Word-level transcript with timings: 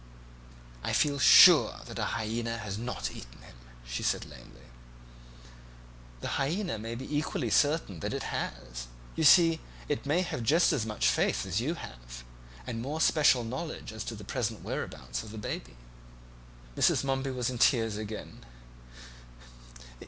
"I 0.83 0.93
feel 0.93 1.19
sure 1.19 1.81
that 1.85 1.99
a 1.99 2.05
hyaena 2.17 2.57
has 2.57 2.75
not 2.79 3.11
eaten 3.11 3.39
him," 3.43 3.53
she 3.85 4.01
said 4.01 4.25
lamely. 4.25 4.65
"The 6.21 6.27
hyaena 6.39 6.79
may 6.79 6.95
be 6.95 7.15
equally 7.15 7.51
certain 7.51 7.99
that 7.99 8.11
it 8.11 8.23
has. 8.23 8.87
You 9.15 9.23
see, 9.23 9.59
it 9.87 10.07
may 10.07 10.23
have 10.23 10.41
just 10.41 10.73
as 10.73 10.87
much 10.87 11.05
faith 11.07 11.45
as 11.45 11.61
you 11.61 11.75
have, 11.75 12.23
and 12.65 12.81
more 12.81 12.99
special 12.99 13.43
knowledge 13.43 13.93
as 13.93 14.03
to 14.05 14.15
the 14.15 14.23
present 14.23 14.63
whereabouts 14.63 15.21
of 15.21 15.29
the 15.29 15.37
baby." 15.37 15.77
Mrs. 16.75 17.03
Momeby 17.03 17.29
was 17.29 17.51
in 17.51 17.59
tears 17.59 17.95
again. 17.97 18.43